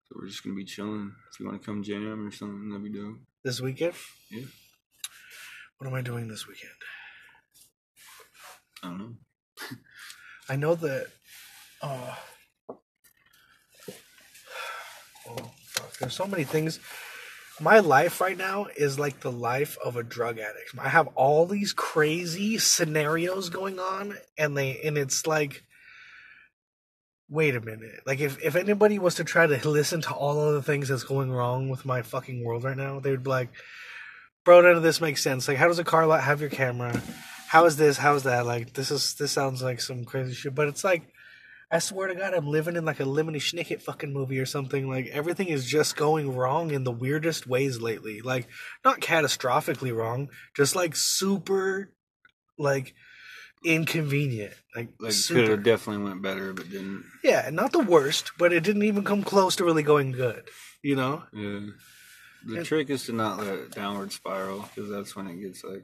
[0.06, 1.13] So we're just gonna be chilling.
[1.32, 3.17] If you want to come jam or something, that'd be dope.
[3.43, 3.93] This weekend?
[4.32, 4.45] Yeah.
[5.78, 6.71] What am I doing this weekend?
[8.84, 9.13] I don't know.
[10.50, 11.08] I know that.
[11.82, 12.15] Uh,
[15.28, 15.98] oh fuck!
[15.98, 16.80] There's so many things.
[17.60, 20.72] My life right now is like the life of a drug addict.
[20.78, 25.63] I have all these crazy scenarios going on, and they and it's like,
[27.30, 28.02] wait a minute.
[28.06, 31.04] Like if if anybody was to try to listen to all of the things that's
[31.04, 33.50] going wrong with my fucking world right now, they would be like,
[34.46, 35.48] bro, none of this makes sense.
[35.48, 37.02] Like, how does a car lot have your camera?
[37.48, 37.98] How is this?
[37.98, 38.46] How is that?
[38.46, 40.54] Like, this is this sounds like some crazy shit.
[40.56, 41.04] But it's like,
[41.72, 44.90] I swear to God, I'm living in like a Lemony Snicket fucking movie or something.
[44.90, 48.22] Like, everything is just going wrong in the weirdest ways lately.
[48.22, 48.48] Like,
[48.84, 51.94] not catastrophically wrong, just like super,
[52.58, 52.94] like
[53.64, 54.54] inconvenient.
[54.76, 55.52] Like, Like could super.
[55.52, 57.04] have definitely went better, but didn't.
[57.24, 60.50] Yeah, not the worst, but it didn't even come close to really going good.
[60.82, 61.24] You know?
[61.34, 61.68] Yeah.
[62.46, 65.64] The And- trick is to not let it downward spiral because that's when it gets
[65.64, 65.84] like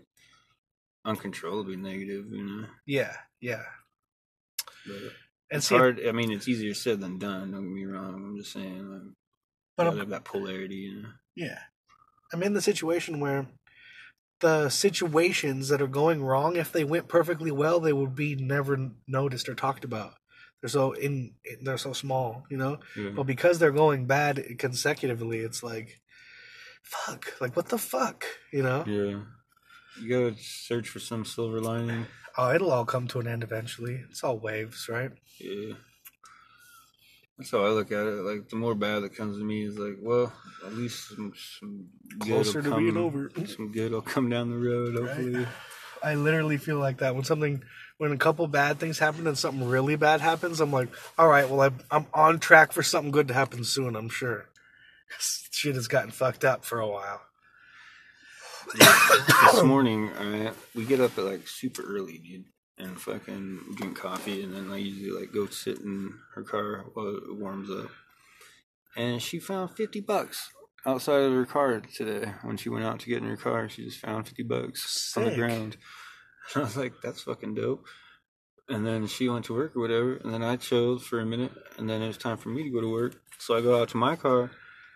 [1.06, 2.68] uncontrollably negative, you know.
[2.86, 3.64] Yeah, yeah.
[4.86, 6.02] But And it's see, hard.
[6.06, 7.52] I mean, it's easier said than done.
[7.52, 8.16] Don't get me wrong.
[8.16, 9.14] I'm just saying, like,
[9.78, 11.10] but I'm, have that polarity, you know.
[11.36, 11.60] yeah,
[12.32, 13.48] I'm in the situation where
[14.40, 18.92] the situations that are going wrong, if they went perfectly well, they would be never
[19.08, 20.16] noticed or talked about.
[20.62, 22.80] They're so in, they're so small, you know.
[22.96, 23.12] Yeah.
[23.16, 26.02] But because they're going bad consecutively, it's like,
[26.84, 28.84] fuck, like what the fuck, you know?
[28.86, 29.22] Yeah.
[30.02, 32.06] You gotta search for some silver lining.
[32.38, 34.02] Oh, it'll all come to an end eventually.
[34.10, 35.12] It's all waves, right?
[35.40, 35.76] Yeah.
[37.38, 38.24] That's how I look at it.
[38.24, 40.32] Like the more bad that comes to me is like, well,
[40.66, 41.88] at least some, some
[42.20, 43.32] good Closer will to come, being over.
[43.46, 44.96] Some good will come down the road.
[44.96, 45.48] Hopefully.
[46.04, 47.64] I literally feel like that when something,
[47.98, 51.50] when a couple bad things happen and something really bad happens, I'm like, all right,
[51.50, 54.50] well, I'm, I'm on track for something good to happen soon, I'm sure.
[55.20, 57.22] Shit has gotten fucked up for a while.
[58.74, 62.46] This morning, alright, we get up at like super early, dude,
[62.78, 67.16] and fucking drink coffee, and then I usually like go sit in her car while
[67.16, 67.90] it warms up.
[68.96, 70.50] And she found fifty bucks
[70.86, 73.70] outside of her car today when she went out to get in her car.
[73.70, 75.78] She just found fifty bucks on the ground.
[76.54, 77.86] And I was like, "That's fucking dope."
[78.70, 81.52] And then she went to work or whatever, and then I chilled for a minute,
[81.78, 83.16] and then it was time for me to go to work.
[83.40, 84.52] So I go out to my car,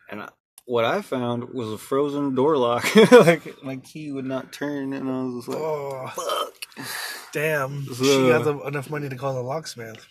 [0.09, 0.29] and I,
[0.67, 2.93] what I found was a frozen door lock.
[3.11, 6.87] like my key would not turn, and I was just like, Oh, "Fuck."
[7.31, 7.83] damn.
[7.95, 10.05] She got uh, the, enough money to call the locksmith.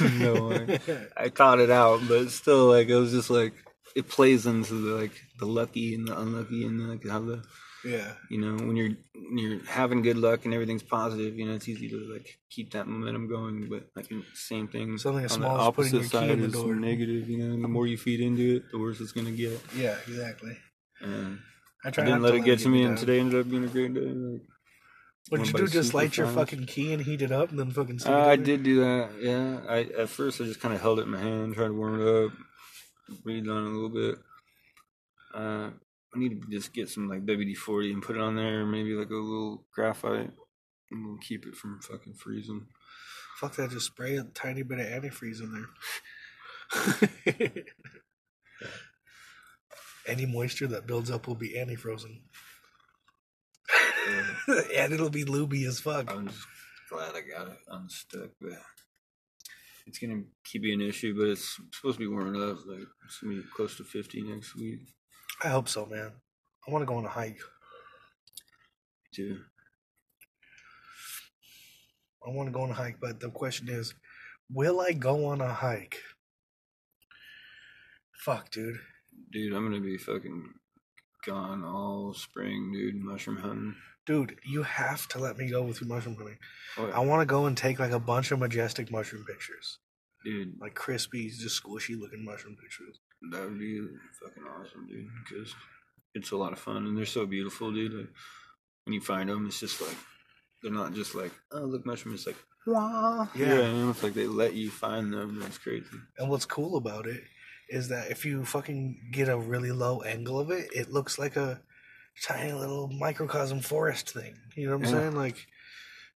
[0.18, 0.80] no, I,
[1.24, 3.54] I caught it out, but still, like it was just like
[3.94, 7.44] it plays into the like the lucky and the unlucky, and like how the
[7.84, 8.12] yeah.
[8.28, 11.68] you know when you're when you're having good luck and everything's positive, you know it's
[11.68, 13.68] easy to like keep that momentum going.
[13.68, 16.74] But like the same thing Something as on small the opposite side is door.
[16.74, 17.28] negative.
[17.28, 19.60] You know, the more you feed into it, the worse it's gonna get.
[19.76, 20.56] Yeah, exactly.
[21.00, 21.38] And
[21.84, 23.68] I I try didn't let it get to me, and today ended up being a
[23.68, 24.00] great day.
[24.00, 24.42] Like,
[25.28, 25.66] What'd you do?
[25.68, 28.62] Just light your fucking key and heat it up and then fucking Uh, I did
[28.62, 29.10] do that.
[29.20, 29.60] Yeah.
[29.68, 32.00] I at first I just kind of held it in my hand, tried to warm
[32.00, 32.32] it up,
[33.22, 34.18] breathed on it a little bit.
[35.32, 35.70] Uh,
[36.14, 38.94] I need to just get some like WD forty and put it on there, maybe
[38.94, 40.30] like a little graphite,
[40.90, 42.66] and we'll keep it from fucking freezing.
[43.36, 45.66] Fuck that, just spray a tiny bit of antifreeze in
[46.72, 47.52] there.
[50.06, 52.20] Any moisture that builds up will be anti-frozen.
[54.48, 56.10] and it'll be looby as fuck.
[56.10, 56.46] I'm just
[56.90, 58.58] glad I got it unstuck, but
[59.86, 61.16] it's gonna keep being an issue.
[61.16, 62.58] But it's supposed to be warming up.
[62.66, 64.80] Like it's gonna be close to fifty next week
[65.42, 66.12] I hope so, man.
[66.66, 67.40] I want to go on a hike.
[69.14, 69.38] too.
[72.26, 73.94] I want to go on a hike, but the question is,
[74.52, 75.96] will I go on a hike?
[78.12, 78.78] Fuck, dude.
[79.32, 80.52] Dude, I'm gonna be fucking
[81.26, 82.96] gone all spring, dude.
[83.02, 83.74] Mushroom hunting.
[84.06, 86.38] Dude, you have to let me go with you mushroom hunting.
[86.76, 86.96] Oh, yeah.
[86.96, 89.78] I want to go and take like a bunch of majestic mushroom pictures.
[90.24, 92.98] dude, Like crispy, just squishy looking mushroom pictures.
[93.30, 93.80] That would be
[94.22, 95.08] fucking awesome, dude.
[95.28, 95.54] Because
[96.14, 97.92] it's a lot of fun and they're so beautiful, dude.
[97.92, 98.08] Like,
[98.84, 99.96] when you find them, it's just like
[100.62, 102.14] they're not just like oh look mushroom.
[102.14, 103.46] It's like wow, Yeah.
[103.46, 103.72] yeah.
[103.72, 105.42] know, it's like they let you find them.
[105.46, 105.86] It's crazy.
[106.18, 107.22] And what's cool about it
[107.68, 111.36] is that if you fucking get a really low angle of it, it looks like
[111.36, 111.60] a
[112.26, 114.34] tiny little microcosm forest thing.
[114.56, 115.00] You know what I'm Yeah.
[115.00, 115.16] saying?
[115.16, 115.46] Like,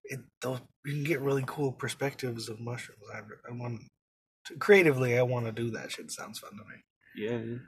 [0.04, 3.00] it those, you can get really cool perspectives of mushrooms.
[3.14, 3.80] I, I want
[4.46, 5.92] to, creatively, I want to do that.
[5.92, 6.82] Shit sounds fun to me.
[7.16, 7.60] Yeah, dude.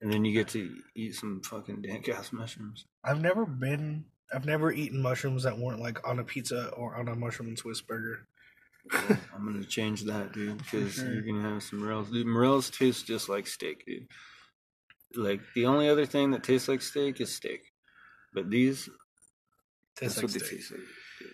[0.00, 2.86] And then you get to eat some fucking dank ass mushrooms.
[3.04, 4.04] I've never been.
[4.32, 7.58] I've never eaten mushrooms that weren't like on a pizza or on a mushroom and
[7.58, 8.26] Swiss burger.
[8.92, 11.12] I'm gonna change that, dude, because sure.
[11.12, 12.10] you're gonna have some morels.
[12.10, 14.06] Dude, morels taste just like steak, dude.
[15.14, 17.60] Like the only other thing that tastes like steak is steak,
[18.32, 18.88] but these
[19.96, 20.58] Tastes that's like steak.
[20.58, 20.80] taste like.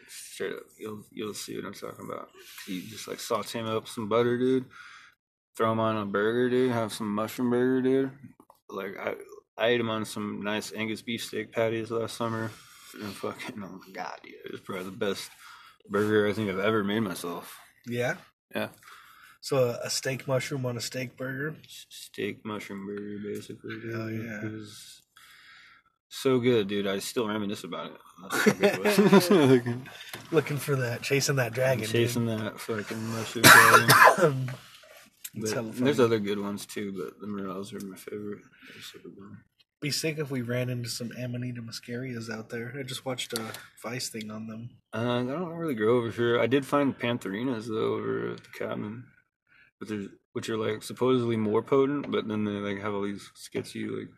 [0.09, 2.29] Straight up, you'll you'll see what I'm talking about.
[2.66, 4.64] You just like saute them up some butter, dude.
[5.57, 6.73] Throw them on a burger, dude.
[6.73, 8.11] Have some mushroom burger, dude.
[8.69, 9.15] Like I
[9.59, 12.51] I ate them on some nice Angus beef steak patties last summer.
[13.03, 15.31] And fucking oh my god, dude, it was probably the best
[15.89, 17.59] burger I think I've ever made myself.
[17.87, 18.17] Yeah.
[18.55, 18.69] Yeah.
[19.41, 21.57] So a, steak mushroom on a steak burger.
[21.89, 23.79] steak mushroom burger, basically.
[23.81, 23.95] dude.
[23.95, 24.45] Hell yeah.
[24.45, 25.03] It was
[26.09, 26.87] So good, dude.
[26.87, 27.99] I still reminisce about it.
[28.43, 29.83] That's how good.
[30.33, 31.87] Looking for that, chasing that dragon.
[31.87, 33.89] Chasing that fucking mushroom dragon.
[34.19, 34.19] dude.
[34.19, 38.43] But It's hella there's other good ones too, but the morels are my favorite.
[38.72, 39.37] They're super good.
[39.80, 42.72] Be sick if we ran into some Amanita muscarias out there.
[42.78, 43.43] I just watched a
[43.82, 44.70] Vice thing on them.
[44.93, 46.41] Uh, they don't really grow over here.
[46.41, 49.05] I did find pantherinas though over at the cabin,
[49.78, 53.30] but there's which are like supposedly more potent, but then they like have all these
[53.34, 54.09] sketchy like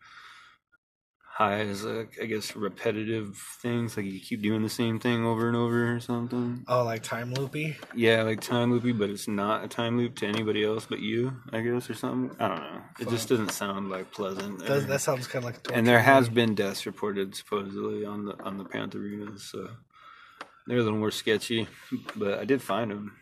[1.39, 3.95] highs, like I guess repetitive things.
[3.95, 6.65] Like you keep doing the same thing over and over or something.
[6.67, 7.77] Oh, like time loopy.
[7.95, 11.37] Yeah, like time loopy, but it's not a time loop to anybody else but you,
[11.53, 12.35] I guess, or something.
[12.39, 12.81] I don't know.
[12.99, 14.59] It just doesn't sound like pleasant.
[14.65, 15.75] That, that sounds kind of like.
[15.75, 19.69] And there has been deaths reported supposedly on the on the pantherinas, so
[20.67, 21.67] they're a little more sketchy.
[22.17, 23.15] But I did find them.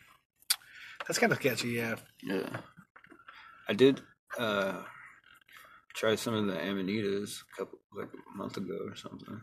[1.08, 1.70] That's kind of sketchy.
[1.70, 1.96] Yeah.
[2.24, 2.50] Yeah,
[3.70, 4.02] I did
[4.40, 4.82] uh,
[5.98, 9.42] try some of the amanitas a couple like a month ago or something.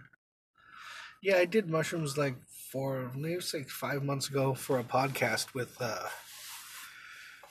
[1.22, 2.36] Yeah, I did mushrooms like
[2.70, 6.04] four, maybe it was like five months ago for a podcast with uh,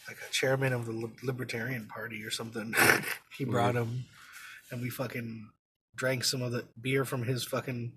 [0.08, 2.74] like a chairman of the Libertarian Party or something.
[3.38, 4.06] he brought him,
[4.72, 5.50] and we fucking
[5.96, 7.94] drank some of the beer from his fucking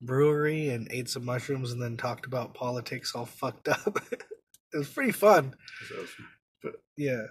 [0.00, 4.02] brewery and ate some mushrooms, and then talked about politics all fucked up.
[4.12, 6.28] it was pretty fun, awesome.
[6.62, 7.22] but yeah,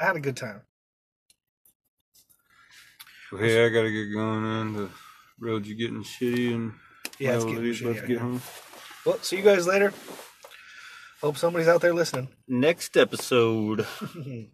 [0.00, 0.62] I had a good time.
[3.32, 4.72] Well, hey, I gotta get going on.
[4.74, 4.88] The
[5.38, 6.72] roads are getting shitty, and
[7.18, 8.42] Yeah, my it's getting lady's about shitty to out get home.
[9.04, 9.92] Well, see you guys later.
[11.20, 12.28] Hope somebody's out there listening.
[12.46, 13.86] Next episode.